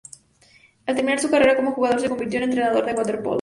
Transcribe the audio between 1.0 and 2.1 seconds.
su carrera como jugador se